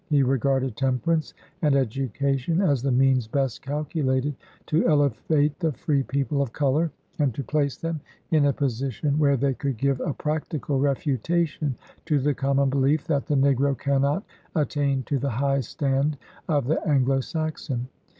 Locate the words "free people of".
5.73-6.51